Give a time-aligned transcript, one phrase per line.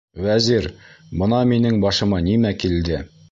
[0.27, 0.69] —Вәзир,
[1.23, 3.03] бына минең башыма нимә килде.